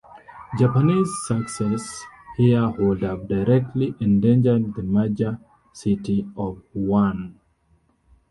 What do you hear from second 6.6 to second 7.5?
Wuhan.